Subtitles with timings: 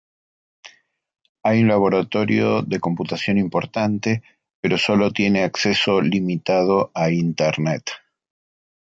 [1.43, 4.23] Hay un laboratorio de computación importante,
[4.59, 7.83] pero sólo tiene acceso limitado a Internet.